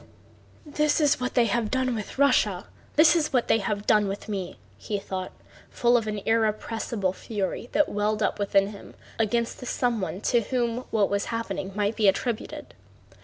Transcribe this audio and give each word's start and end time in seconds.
"This 0.65 0.99
is 0.99 1.19
what 1.19 1.35
they 1.35 1.45
have 1.45 1.69
done 1.69 1.93
with 1.93 2.17
Russia! 2.17 2.65
This 2.95 3.15
is 3.15 3.31
what 3.31 3.47
they 3.47 3.59
have 3.59 3.85
done 3.85 4.07
with 4.07 4.27
me!" 4.27 4.57
thought 4.81 5.31
he, 5.37 5.47
full 5.69 5.95
of 5.95 6.07
an 6.07 6.21
irrepressible 6.25 7.13
fury 7.13 7.69
that 7.73 7.87
welled 7.87 8.23
up 8.23 8.39
within 8.39 8.69
him 8.69 8.95
against 9.19 9.59
the 9.59 9.67
someone 9.67 10.19
to 10.21 10.41
whom 10.41 10.85
what 10.89 11.11
was 11.11 11.25
happening 11.25 11.71
might 11.75 11.95
be 11.95 12.07
attributed. 12.07 12.73